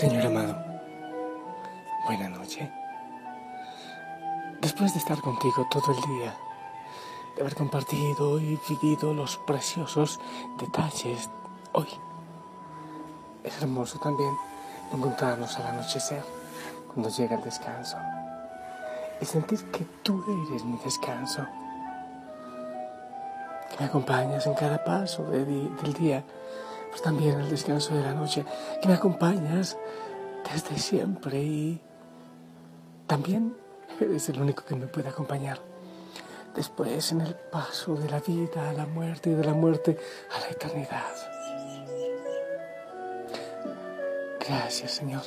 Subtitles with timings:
[0.00, 0.56] Señor amado,
[2.06, 2.72] buena noche.
[4.62, 6.34] Después de estar contigo todo el día,
[7.36, 10.18] de haber compartido y vivido los preciosos
[10.58, 11.28] detalles
[11.72, 11.88] hoy,
[13.44, 14.34] es hermoso también
[14.90, 16.24] encontrarnos al anochecer,
[16.86, 17.98] cuando llega el descanso,
[19.20, 21.46] y sentir que tú eres mi descanso,
[23.68, 26.24] que me acompañas en cada paso del día
[26.90, 28.44] pues también el descanso de la noche,
[28.82, 29.78] que me acompañas
[30.52, 31.80] desde siempre y
[33.06, 33.56] también
[34.00, 35.60] eres el único que me puede acompañar.
[36.54, 39.96] Después en el paso de la vida a la muerte y de la muerte
[40.36, 41.06] a la eternidad.
[44.46, 45.22] Gracias Señor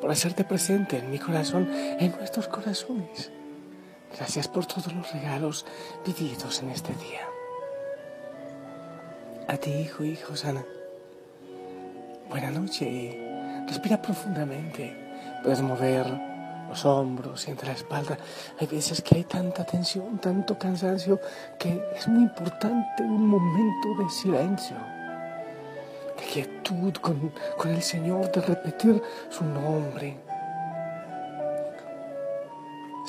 [0.00, 3.30] por hacerte presente en mi corazón, en nuestros corazones.
[4.16, 5.66] Gracias por todos los regalos
[6.06, 7.28] vividos en este día.
[9.46, 10.64] A ti, hijo, hijo sana
[12.30, 13.18] buena noche
[13.66, 14.96] respira profundamente.
[15.42, 16.06] Puedes mover
[16.68, 18.16] los hombros y entre la espalda.
[18.58, 21.20] Hay veces que hay tanta tensión, tanto cansancio,
[21.58, 24.76] que es muy importante un momento de silencio,
[26.16, 30.29] de quietud con, con el Señor, de repetir su nombre.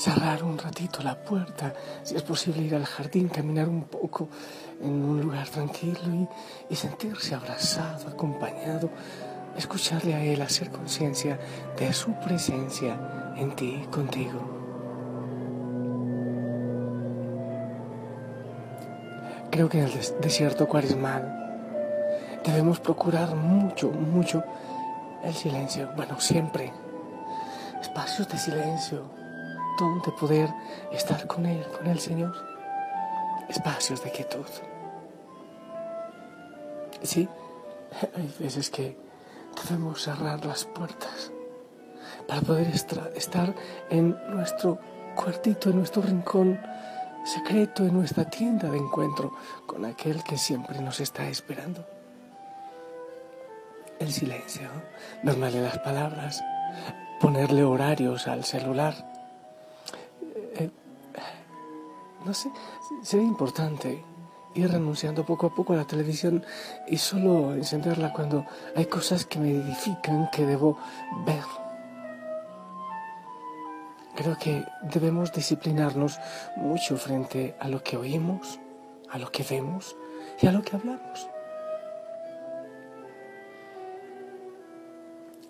[0.01, 4.29] Cerrar un ratito la puerta, si es posible ir al jardín, caminar un poco
[4.81, 6.27] en un lugar tranquilo
[6.67, 8.89] y, sentirse abrazado, acompañado
[9.55, 11.37] escucharle a Él, hacer conciencia
[11.77, 14.41] de su presencia en ti, contigo.
[19.51, 24.43] Creo que en el desierto cuaresmal debemos procurar mucho, mucho
[25.23, 25.91] el silencio.
[25.95, 26.73] Bueno, siempre.
[27.79, 29.20] Espacios de silencio
[29.85, 30.53] donde poder
[30.91, 32.33] estar con Él, con el Señor.
[33.49, 34.45] Espacios de quietud.
[37.03, 37.27] Sí,
[38.15, 38.97] hay veces que
[39.67, 41.31] debemos cerrar las puertas
[42.27, 43.55] para poder estar
[43.89, 44.79] en nuestro
[45.15, 46.59] cuartito, en nuestro rincón
[47.23, 49.33] secreto, en nuestra tienda de encuentro
[49.65, 51.85] con aquel que siempre nos está esperando.
[53.99, 54.67] El silencio,
[55.21, 56.43] darle las palabras,
[57.19, 59.10] ponerle horarios al celular.
[62.25, 62.51] No sé,
[63.01, 64.03] sería importante
[64.53, 66.43] ir renunciando poco a poco a la televisión
[66.87, 68.45] y solo encenderla cuando
[68.75, 70.77] hay cosas que me edifican, que debo
[71.25, 71.43] ver.
[74.15, 76.19] Creo que debemos disciplinarnos
[76.57, 78.59] mucho frente a lo que oímos,
[79.09, 79.95] a lo que vemos
[80.41, 81.27] y a lo que hablamos.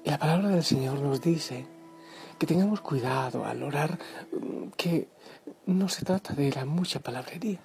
[0.03, 1.65] La palabra del Señor nos dice
[2.41, 3.99] que tengamos cuidado al orar,
[4.75, 5.09] que
[5.67, 7.59] no se trata de la mucha palabrería.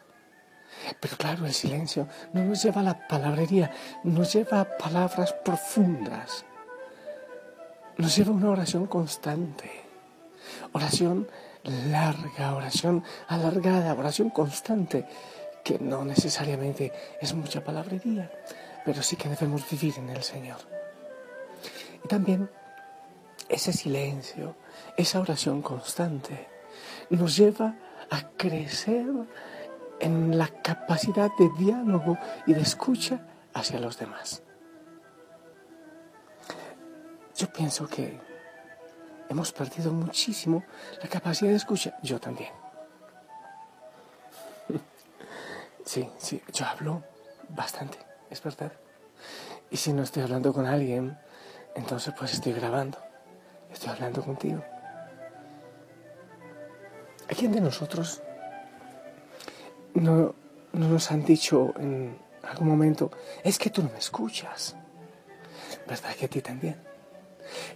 [1.00, 3.70] Pero claro, el silencio no nos lleva a la palabrería,
[4.04, 6.44] nos lleva a palabras profundas,
[7.96, 9.70] nos lleva a una oración constante,
[10.72, 11.26] oración
[11.64, 15.06] larga, oración alargada, oración constante,
[15.64, 16.92] que no necesariamente
[17.22, 18.30] es mucha palabrería,
[18.84, 20.58] pero sí que debemos vivir en el Señor.
[22.04, 22.50] Y también
[23.48, 24.56] ese silencio,
[24.96, 26.48] esa oración constante,
[27.10, 27.76] nos lleva
[28.10, 29.06] a crecer
[30.00, 33.20] en la capacidad de diálogo y de escucha
[33.54, 34.42] hacia los demás.
[37.36, 38.18] Yo pienso que
[39.28, 40.64] hemos perdido muchísimo
[41.02, 41.96] la capacidad de escucha.
[42.02, 42.52] Yo también.
[45.84, 47.04] Sí, sí, yo hablo
[47.48, 47.96] bastante,
[48.28, 48.72] es verdad.
[49.70, 51.16] Y si no estoy hablando con alguien,
[51.76, 52.98] entonces pues estoy grabando,
[53.76, 54.64] estoy hablando contigo.
[57.30, 58.22] ¿A quién de nosotros
[59.94, 60.34] no,
[60.72, 63.10] nos han dicho en algún momento,
[63.42, 64.76] es que tú no me escuchas.
[65.86, 66.76] ¿Verdad que a ti también?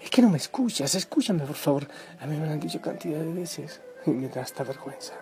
[0.03, 1.89] Es que no me escuchas, escúchame por favor.
[2.21, 5.15] A mí me lo han dicho cantidad de veces y me da esta vergüenza.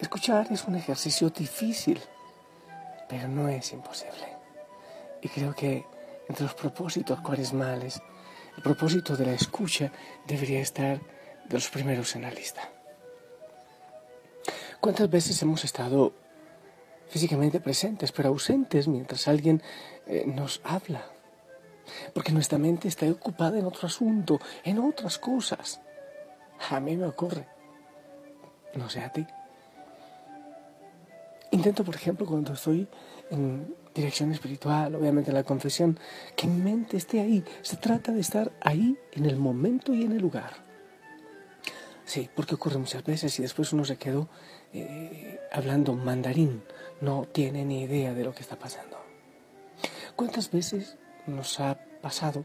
[0.00, 2.00] Escuchar es un ejercicio difícil,
[3.08, 4.36] pero no es imposible.
[5.22, 5.84] Y creo que
[6.28, 8.00] entre los propósitos cuaresmales,
[8.56, 9.90] el propósito de la escucha
[10.26, 11.00] debería estar
[11.48, 12.70] de los primeros en la lista.
[14.80, 16.12] ¿Cuántas veces hemos estado
[17.08, 19.62] físicamente presentes, pero ausentes mientras alguien
[20.06, 21.06] eh, nos habla?
[22.14, 25.80] Porque nuestra mente está ocupada en otro asunto, en otras cosas.
[26.70, 27.46] A mí me ocurre.
[28.74, 29.26] No sé a ti.
[31.50, 32.88] Intento, por ejemplo, cuando estoy
[33.30, 35.98] en dirección espiritual, obviamente en la confesión,
[36.36, 37.44] que mi mente esté ahí.
[37.62, 40.64] Se trata de estar ahí en el momento y en el lugar.
[42.04, 44.28] Sí, porque ocurre muchas veces y después uno se quedó
[44.72, 46.62] eh, hablando mandarín,
[47.00, 48.98] no tiene ni idea de lo que está pasando.
[50.14, 50.96] ¿Cuántas veces
[51.26, 52.44] nos ha pasado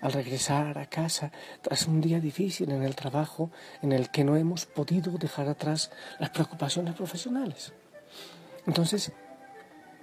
[0.00, 3.50] al regresar a casa tras un día difícil en el trabajo
[3.82, 7.72] en el que no hemos podido dejar atrás las preocupaciones profesionales.
[8.66, 9.12] Entonces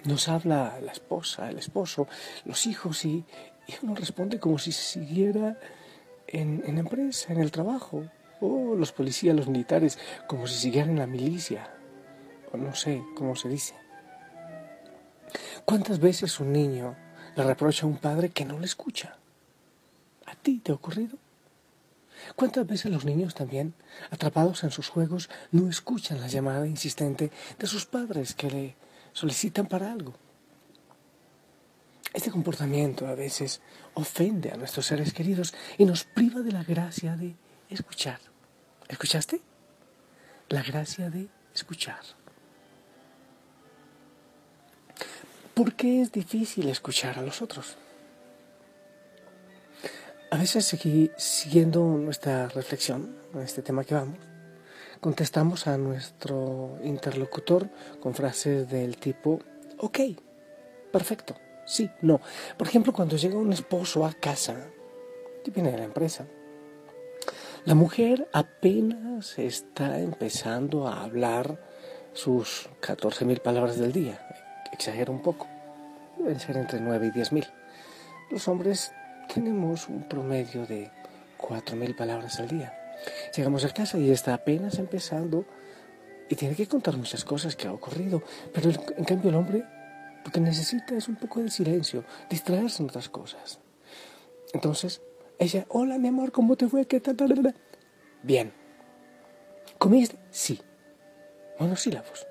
[0.05, 2.07] nos habla la esposa, el esposo,
[2.45, 3.25] los hijos y,
[3.81, 5.57] uno responde como si siguiera
[6.27, 8.03] en, en empresa, en el trabajo,
[8.41, 9.97] o los policías, los militares,
[10.27, 11.73] como si siguieran en la milicia,
[12.51, 13.75] o no sé cómo se dice.
[15.65, 16.95] ¿Cuántas veces un niño
[17.35, 19.17] le reprocha a un padre que no le escucha?
[20.25, 21.17] ¿A ti te ha ocurrido?
[22.35, 23.73] ¿Cuántas veces los niños también,
[24.11, 28.75] atrapados en sus juegos, no escuchan la llamada insistente de sus padres que le
[29.13, 30.13] solicitan para algo?
[32.13, 33.62] Este comportamiento a veces
[33.95, 37.36] ofende a nuestros seres queridos y nos priva de la gracia de
[37.69, 38.19] escuchar.
[38.88, 39.42] ¿Escuchaste?
[40.50, 42.01] La gracia de escuchar.
[45.56, 47.77] ¿Por qué es difícil escuchar a los otros?
[50.30, 50.66] A veces,
[51.18, 54.18] siguiendo nuestra reflexión en este tema que vamos,
[55.03, 57.69] contestamos a nuestro interlocutor
[58.00, 59.38] con frases del tipo,
[59.77, 60.00] ok,
[60.94, 61.35] perfecto,
[61.65, 62.21] sí, no.
[62.57, 64.55] Por ejemplo, cuando llega un esposo a casa,
[65.44, 66.25] que viene de la empresa,
[67.65, 71.59] la mujer apenas está empezando a hablar
[72.13, 74.25] sus 14.000 palabras del día,
[74.71, 75.47] exagero un poco,
[76.17, 77.51] deben ser entre 9 y 10.000.
[78.31, 78.94] Los hombres
[79.33, 80.89] tenemos un promedio de
[81.39, 82.82] 4.000 palabras al día.
[83.35, 85.45] Llegamos a casa y está apenas empezando
[86.30, 88.21] y tiene que contar muchas cosas que ha ocurrido,
[88.53, 89.65] pero en cambio el hombre
[90.24, 93.59] lo que necesita es un poco de silencio, distraerse en otras cosas.
[94.53, 95.01] Entonces,
[95.39, 96.85] ella, hola mi amor, ¿cómo te fue?
[96.85, 97.56] ¿Qué tal?
[98.21, 98.53] Bien.
[99.80, 100.18] ¿Comiste?
[100.30, 100.62] Sí.
[101.59, 102.27] Monosílabos.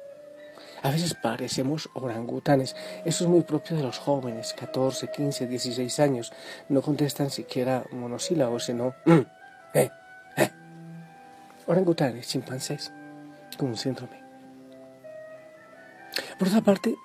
[0.82, 2.74] A veces parecemos orangutanes.
[3.04, 6.32] Eso es muy propio de los jóvenes, 14, 15, 16 años.
[6.68, 9.20] No contestan siquiera monosílabos, sino mm,
[9.74, 9.90] eh.
[11.66, 12.92] Orangutanes, chimpancés,
[13.56, 14.20] con un síndrome.
[16.38, 16.96] Por otra parte,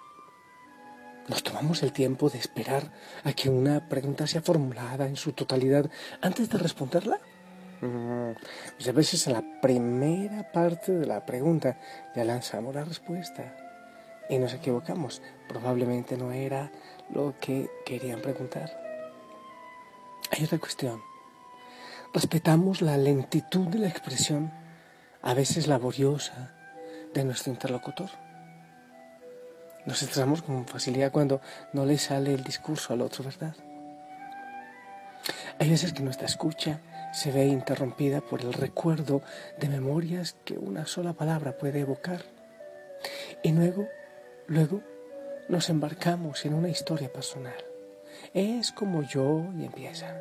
[1.27, 2.91] nos tomamos el tiempo de esperar
[3.23, 5.89] a que una pregunta sea formulada en su totalidad
[6.21, 7.19] antes de responderla.
[7.81, 8.31] Mm,
[8.79, 11.79] muchas veces en la primera parte de la pregunta
[12.15, 13.55] ya lanzamos la respuesta
[14.29, 15.21] y nos equivocamos.
[15.47, 16.71] Probablemente no era
[17.13, 18.71] lo que querían preguntar.
[20.31, 21.01] Hay otra cuestión.
[22.17, 24.51] Respetamos la lentitud de la expresión,
[25.21, 26.51] a veces laboriosa,
[27.13, 28.09] de nuestro interlocutor.
[29.85, 31.41] Nos estresamos con facilidad cuando
[31.73, 33.55] no le sale el discurso al otro, ¿verdad?
[35.59, 36.79] Hay veces que nuestra escucha
[37.13, 39.21] se ve interrumpida por el recuerdo
[39.59, 42.23] de memorias que una sola palabra puede evocar.
[43.43, 43.87] Y luego
[44.47, 44.81] Luego
[45.49, 47.63] nos embarcamos en una historia personal.
[48.33, 50.15] Es como yo y empieza.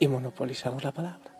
[0.00, 1.30] Y monopolizamos la palabra.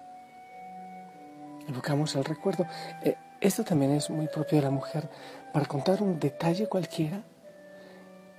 [1.69, 2.67] Evocamos el recuerdo.
[3.03, 5.09] Eh, esto también es muy propio de la mujer.
[5.53, 7.23] Para contar un detalle cualquiera,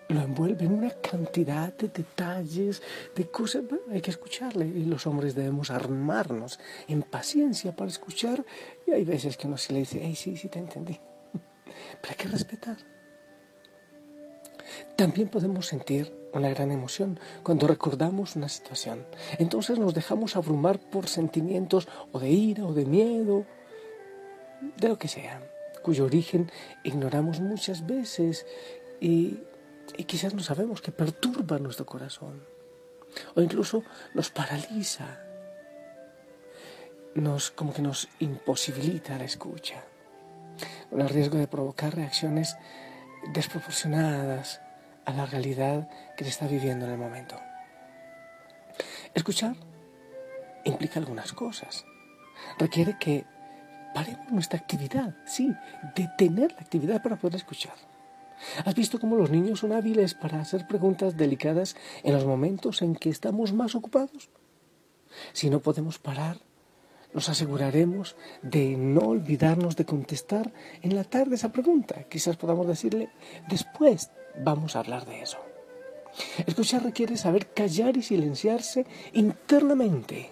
[0.10, 2.82] lo envuelve en una cantidad de detalles,
[3.16, 3.64] de cosas.
[3.92, 8.44] hay que escucharle y los hombres debemos armarnos en paciencia para escuchar.
[8.88, 11.00] Y hay veces que uno se le dice, hey, sí, sí, te entendí.
[12.02, 12.78] Pero hay que respetar.
[14.96, 19.06] También podemos sentir una gran emoción cuando recordamos una situación.
[19.38, 23.46] Entonces nos dejamos abrumar por sentimientos o de ira o de miedo,
[24.78, 25.42] de lo que sea,
[25.82, 26.52] cuyo origen
[26.84, 28.46] ignoramos muchas veces
[29.00, 29.40] y,
[30.06, 32.44] quizás no sabemos que perturba nuestro corazón
[33.36, 33.84] o incluso
[34.14, 35.20] nos paraliza,
[37.16, 39.84] nos, como que nos imposibilita la escucha,
[40.90, 42.56] con el riesgo de provocar reacciones
[43.34, 44.62] desproporcionadas
[45.10, 47.36] a la realidad que se está viviendo en el momento.
[49.16, 49.56] Escuchar
[50.66, 51.84] implica algunas cosas.
[52.60, 53.26] Requiere que
[53.96, 55.52] paremos nuestra actividad, sí,
[55.96, 57.74] detener la actividad para poder escuchar.
[58.64, 62.96] ¿Has visto cómo los niños son hábiles para hacer preguntas delicadas en los momentos en
[62.96, 64.30] que estamos más ocupados?
[65.34, 66.38] Si no podemos parar,
[67.14, 72.04] nos aseguraremos de no olvidarnos de contestar en la tarde esa pregunta.
[72.04, 73.10] Quizás podamos decirle,
[73.50, 75.38] después vamos a hablar de eso.
[76.46, 80.32] Escuchar requiere saber callar y silenciarse internamente.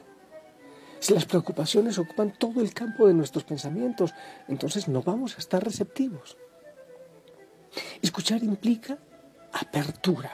[1.00, 4.14] Si las preocupaciones ocupan todo el campo de nuestros pensamientos,
[4.48, 6.38] entonces no vamos a estar receptivos.
[8.02, 8.98] Escuchar implica
[9.54, 10.32] apertura.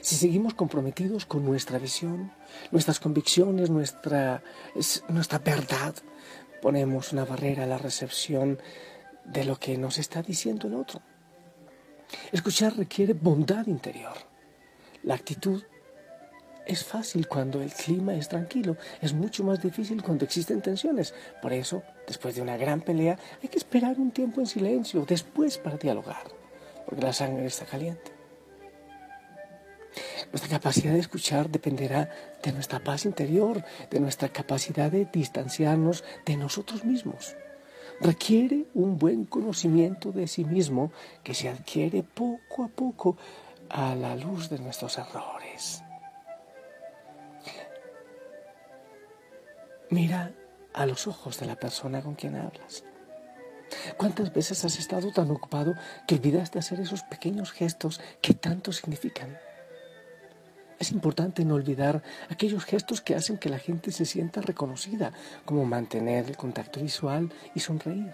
[0.00, 2.32] Si seguimos comprometidos con nuestra visión,
[2.70, 4.42] nuestras convicciones, nuestra,
[5.08, 5.94] nuestra verdad,
[6.62, 8.58] ponemos una barrera a la recepción
[9.24, 11.02] de lo que nos está diciendo el otro.
[12.30, 14.16] Escuchar requiere bondad interior.
[15.02, 15.62] La actitud
[16.64, 21.12] Es fácil cuando el clima es tranquilo, es mucho más difícil cuando existen tensiones.
[21.40, 25.58] Por eso, después de una gran pelea, hay que esperar un tiempo en silencio, después
[25.58, 26.22] para dialogar,
[26.86, 28.12] porque la sangre está caliente.
[30.30, 32.08] Nuestra capacidad de escuchar dependerá
[32.42, 37.36] de nuestra paz interior, de nuestra capacidad de distanciarnos de nosotros mismos.
[38.02, 40.90] Requiere un buen conocimiento de sí mismo
[41.22, 43.16] que se adquiere poco a poco
[43.68, 45.84] a la luz de nuestros errores.
[49.88, 50.32] Mira
[50.74, 52.82] a los ojos de la persona con quien hablas.
[53.96, 55.74] ¿Cuántas veces has estado tan ocupado
[56.08, 59.38] que olvidaste hacer esos pequeños gestos que tanto significan?
[60.82, 65.12] Es importante no olvidar aquellos gestos que hacen que la gente se sienta reconocida,
[65.44, 68.10] como mantener el contacto visual y sonreír.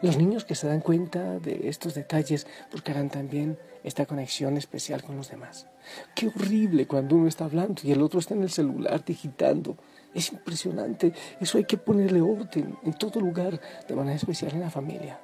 [0.00, 5.18] Los niños que se dan cuenta de estos detalles buscarán también esta conexión especial con
[5.18, 5.66] los demás.
[6.14, 9.76] Qué horrible cuando uno está hablando y el otro está en el celular digitando.
[10.14, 11.12] Es impresionante.
[11.38, 15.20] Eso hay que ponerle orden en todo lugar, de manera especial en la familia.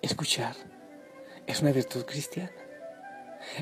[0.00, 0.56] Escuchar
[1.46, 2.63] es una virtud cristiana.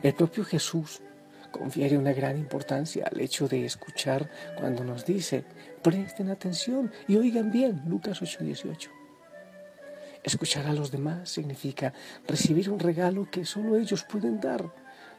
[0.02, 1.02] El propio Jesús
[1.50, 5.44] confiere una gran importancia al hecho de escuchar cuando nos dice,
[5.82, 8.90] presten atención y oigan bien, Lucas 8:18.
[10.24, 11.92] Escuchar a los demás significa
[12.26, 14.72] recibir un regalo que solo ellos pueden dar.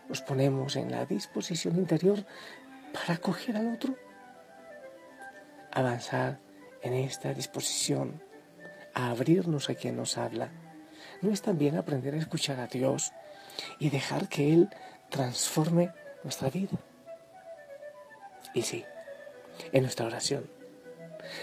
[0.09, 2.25] Nos ponemos en la disposición interior
[2.93, 3.95] para acoger al otro.
[5.71, 6.39] Avanzar
[6.81, 8.21] en esta disposición
[8.93, 10.51] a abrirnos a quien nos habla.
[11.21, 13.11] No es también aprender a escuchar a Dios
[13.79, 14.69] y dejar que Él
[15.09, 15.91] transforme
[16.23, 16.77] nuestra vida.
[18.53, 18.85] Y sí,
[19.71, 20.45] en nuestra oración,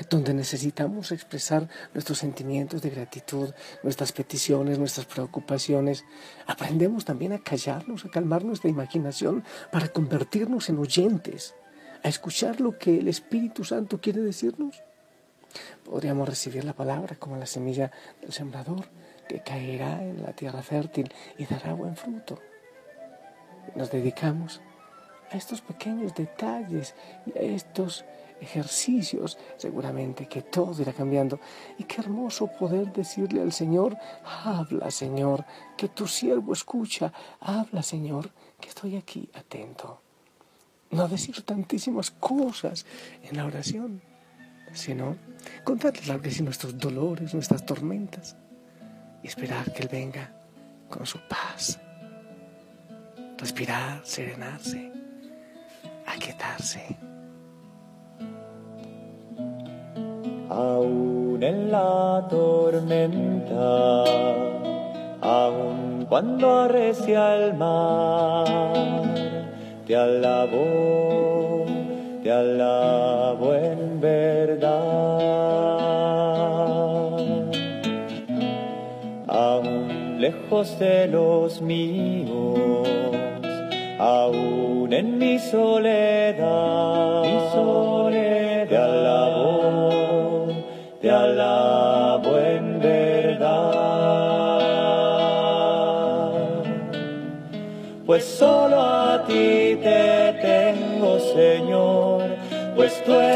[0.09, 3.51] donde necesitamos expresar nuestros sentimientos de gratitud,
[3.83, 6.05] nuestras peticiones, nuestras preocupaciones,
[6.47, 11.55] aprendemos también a callarnos, a calmar nuestra imaginación para convertirnos en oyentes,
[12.03, 14.83] a escuchar lo que el Espíritu Santo quiere decirnos.
[15.85, 17.91] Podríamos recibir la palabra como la semilla
[18.21, 18.87] del sembrador
[19.31, 21.09] que caerá en la tierra fértil
[21.39, 22.41] y dará buen fruto.
[23.77, 24.61] Nos dedicamos
[25.31, 26.97] a estos pequeños detalles
[27.27, 28.05] y a estos
[28.41, 31.39] ejercicios, seguramente que todo irá cambiando.
[31.79, 35.45] Y qué hermoso poder decirle al Señor, habla Señor,
[35.77, 40.03] que tu siervo escucha, habla Señor, que estoy aquí atento.
[40.91, 42.85] No decir tantísimas cosas
[43.23, 44.03] en la oración,
[44.73, 45.17] sino
[45.63, 48.37] contarle a nuestros dolores, nuestras tormentas
[49.23, 50.31] y esperar que Él venga
[50.89, 51.79] con su paz.
[53.39, 54.93] Respirar, serenarse,
[56.07, 56.97] aquietarse.
[60.49, 64.05] Aún en la tormenta,
[65.21, 68.45] aún cuando arrecia el mar,
[69.87, 71.65] te alabo,
[72.23, 75.80] te alabo en verdad.
[80.31, 82.89] Lejos de los míos,
[83.99, 90.49] aún en mi soledad, mi soledad, te alabo,
[91.01, 93.41] te alabo en verdad.
[98.07, 102.23] Pues solo a ti te tengo, Señor,
[102.77, 103.30] pues tú eres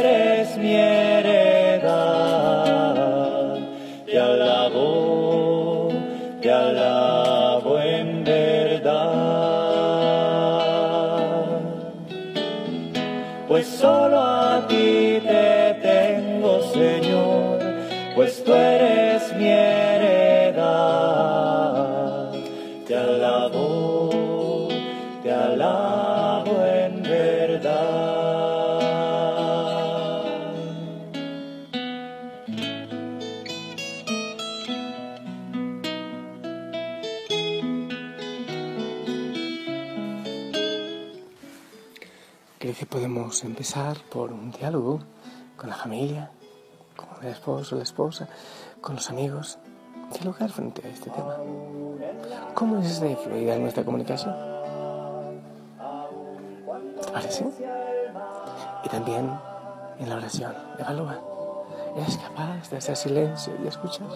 [43.42, 45.00] empezar por un diálogo
[45.56, 46.30] con la familia,
[46.94, 48.28] con el esposo, la esposa,
[48.80, 49.58] con los amigos,
[50.12, 51.36] dialogar frente a este tema.
[52.54, 54.34] ¿Cómo es de fluida nuestra comunicación?
[57.00, 57.46] ¿Te parece?
[58.84, 59.30] Y también
[59.98, 61.18] en la oración, evalúa.
[61.96, 64.06] ¿Eres capaz de hacer silencio y escuchar?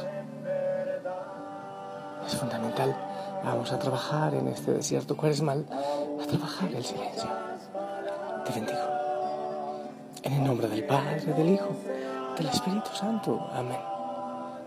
[2.26, 2.94] Es fundamental.
[3.42, 5.66] Vamos a trabajar en este desierto mal
[6.22, 7.28] a trabajar el silencio
[8.48, 8.87] te bendigo.
[10.22, 11.68] En el nombre del Padre, del Hijo,
[12.36, 13.48] del Espíritu Santo.
[13.54, 13.78] Amén.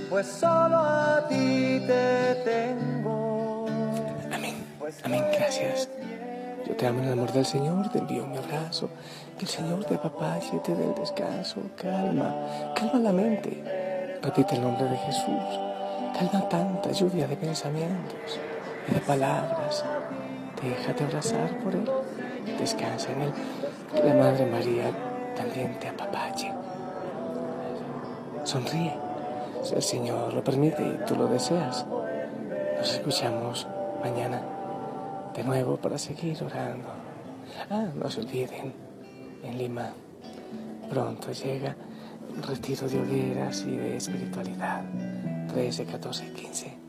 [0.10, 3.66] pues solo a ti te tengo.
[4.32, 4.64] Amén.
[5.04, 5.26] Amén.
[5.34, 5.90] Gracias.
[6.68, 8.90] Yo te amo en el amor del Señor, te envío mi abrazo.
[9.38, 11.62] Que el Señor te apapache, te dé el descanso.
[11.76, 12.36] Calma,
[12.76, 14.20] calma la mente.
[14.22, 15.71] Repite el nombre de Jesús.
[16.14, 18.40] Calma tanta lluvia de pensamientos
[18.88, 19.86] y de palabras.
[20.62, 21.90] Déjate abrazar por Él.
[22.60, 23.34] Descansa en Él.
[24.06, 24.92] La Madre María
[25.36, 26.52] también te apapache.
[28.44, 28.94] Sonríe.
[29.64, 31.86] Si el Señor lo permite y tú lo deseas.
[32.78, 33.68] Nos escuchamos
[34.04, 34.42] mañana
[35.36, 36.90] de nuevo para seguir orando.
[37.70, 38.74] Ah, no se olviden,
[39.44, 39.94] en Lima
[40.92, 41.74] pronto llega
[42.36, 44.84] un retiro de hogueras y de espiritualidad.
[45.52, 46.81] 13, 14 y 15.